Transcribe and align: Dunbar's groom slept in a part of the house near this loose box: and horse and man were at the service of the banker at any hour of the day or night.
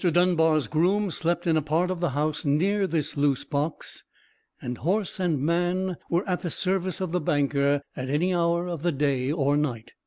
Dunbar's 0.03 0.65
groom 0.65 1.11
slept 1.11 1.45
in 1.45 1.55
a 1.55 1.61
part 1.61 1.91
of 1.91 1.99
the 1.99 2.09
house 2.17 2.43
near 2.43 2.87
this 2.87 3.15
loose 3.15 3.43
box: 3.43 4.03
and 4.59 4.79
horse 4.79 5.19
and 5.19 5.39
man 5.39 5.95
were 6.09 6.27
at 6.27 6.41
the 6.41 6.49
service 6.49 6.99
of 7.01 7.11
the 7.11 7.21
banker 7.21 7.83
at 7.95 8.09
any 8.09 8.33
hour 8.33 8.67
of 8.67 8.81
the 8.81 8.91
day 8.91 9.31
or 9.31 9.55
night. 9.55 9.91